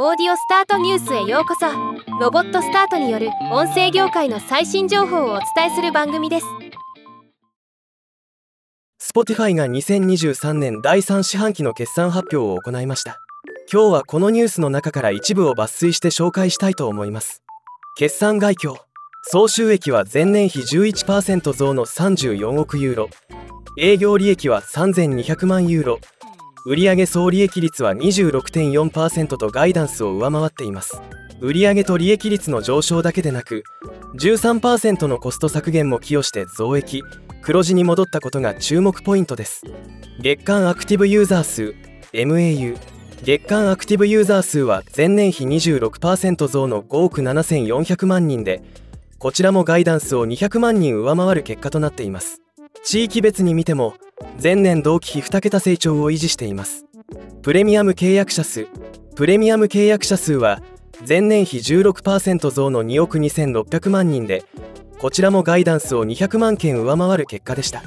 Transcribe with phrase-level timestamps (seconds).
[0.00, 1.66] オーディオスタートニュースへようこそ。
[2.20, 6.46] ロボットスタートによる音声業界の最新情報をお伝えする番組です。
[9.02, 13.18] Spotify が2023年第3四半期の決算発表を行いました。
[13.72, 17.42] 今日はこのニュースの中から一部を抜粋して紹介したいと思います。
[17.96, 18.76] 決算概況。
[19.24, 23.10] 総収益は前年比11%増の34億ユーロ。
[23.76, 25.98] 営業利益は3200万ユーロ。
[26.70, 31.00] 売上総利益率は26.4%とガイダンスを上回っています。
[31.40, 33.64] 売上と利益率の上昇だけでなく
[34.20, 37.02] 13%のコスト削減も寄与して増益。
[37.40, 39.62] 黒字に戻ったことが注目ポイントです。
[40.20, 41.74] 月間アクティブユーザー数
[42.12, 42.76] MAU
[43.22, 48.62] 月間アクティブユーザー数は前年比26%増の5億7400万人で
[49.18, 52.42] こちらもガイダンスを200万人上回る結果となっています。
[52.84, 53.94] 地域別に見ても
[54.42, 56.84] 前年同期比2桁成長を維持しています。
[57.42, 58.66] プレミアム契約者数
[59.14, 60.60] プレミアム契約者数は
[61.08, 64.44] 前年比16%増の2億2600万人で
[65.00, 67.82] こちらもガイダンスを200万件上回る結果でした。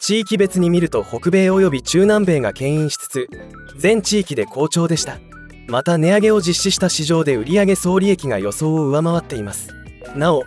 [0.00, 3.28] 地域別に見ると北米及び中南米が牽引しつつ
[3.78, 5.18] 全地域で好調でした。
[5.66, 9.70] また値上げを実施した市場で売上総利益が予想を上回っています。
[10.14, 10.44] なお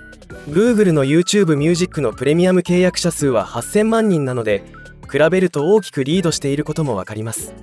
[0.50, 4.64] Google の YouTube Music のプレミアム契約者数は8000万人なので
[5.12, 7.54] 比べると大きくリードしていることも分かります。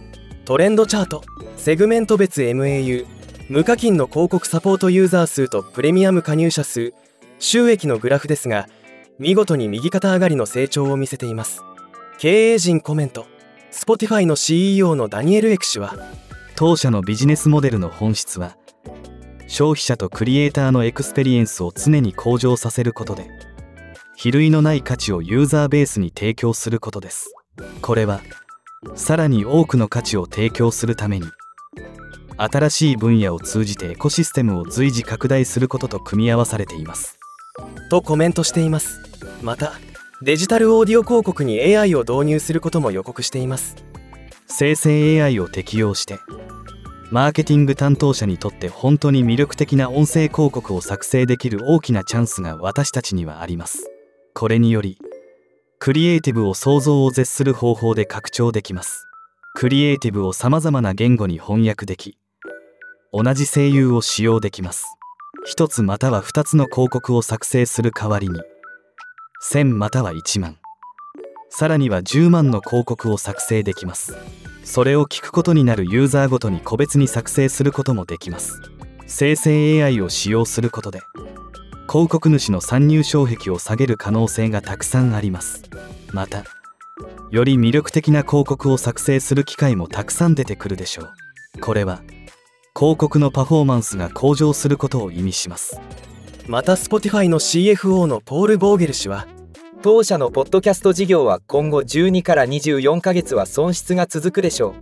[0.45, 1.23] トレンドチャート
[1.57, 3.07] セグメント別 MAU
[3.49, 6.95] 無課金の広告サポートユーザー数とプレミアム加入者数
[7.39, 8.69] 収益のグラフですが
[9.19, 11.63] 見事に右肩上がりの成長を見せています。
[12.19, 13.27] 経営陣コメント
[13.71, 15.97] Spotify の CEO のダニエル・エク氏は
[16.57, 18.57] 当社のビジネスモデルの本質は
[19.47, 23.29] 消費者とクリエイターのエクスペリエンスを常に向上させることで
[24.17, 27.35] 比類のない価値をユーザーベースに提供することです。
[27.81, 28.21] これは
[28.95, 31.27] さらに多くの価値を提供するために
[32.37, 37.19] 新しい分野を通じてエコシステムを随時拡大することと組み合わされています。
[37.91, 39.01] とコメントしています。
[39.43, 39.73] また
[40.23, 43.77] デジタルオーディオ広告に AI を導入することも予告しています。
[44.47, 46.19] 生成 AI を適用して
[47.11, 53.94] マーケティング担当者にとって本当に魅力的な音声広告を作成できる大きなチャンスが私たちにはあります
[54.37, 54.99] これにより
[55.79, 59.07] クリエイティブを想像を絶する方法で拡張できます。
[59.55, 62.19] クリエイティブを様々な言語に翻訳でき
[63.13, 64.87] 同じ声優を使用できます。
[65.49, 68.41] 1つまたは2つの広告を作成する代わりに
[69.45, 70.59] 1000または1万。
[71.49, 74.17] さらには10万の広告を作成できます。
[74.65, 78.61] それを聞くことになるユーザーごとに個別に作成することもできます。
[79.07, 81.03] 生成 AI を使用することで
[81.95, 85.63] 広告主の参入障壁を下げる可能性がたくさんあります。
[86.13, 86.43] また
[87.31, 91.61] より魅力的な広告を作成する機会もたくさん出てくるでしょう。
[91.61, 92.03] これは
[92.77, 95.81] 広告のパフォーマンスが向上することを意味します。
[96.49, 99.29] また Spotify の CFO のポール・ボーゲル氏は
[99.81, 104.75] 当社のポッドキャスト事業は今後12から24ヶ月は損失が続くでしょ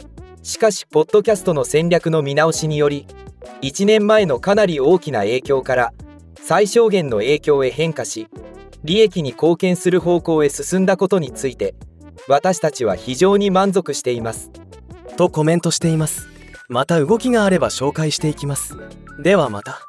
[0.43, 0.47] う。
[0.47, 3.07] しかしポッドキャストの戦略の見直しにより
[3.61, 5.93] 1年前のかなり大きな影響から
[6.41, 8.29] 最小限の影響へ変化し
[8.85, 11.75] 利益に貢献する方向へ進んだことについて
[12.29, 14.51] 私たちは非常に満足しています。
[15.17, 16.29] とコメントしています。
[16.69, 18.77] また動きがあれば紹介していきます。
[19.23, 19.89] ではまた。